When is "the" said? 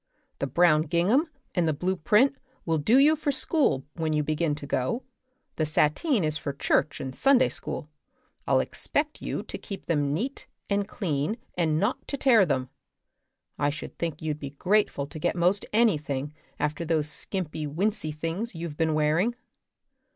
0.39-0.47, 1.67-1.73, 5.57-5.65